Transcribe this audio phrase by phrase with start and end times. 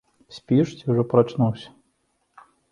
[0.37, 1.69] Спіш ці ўжо прачнуўся?